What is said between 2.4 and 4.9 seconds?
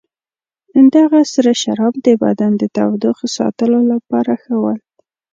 د تودوخې ساتلو لپاره ښه ول.